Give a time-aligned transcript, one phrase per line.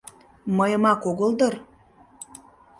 [0.57, 1.55] Мыйымак огыл дыр?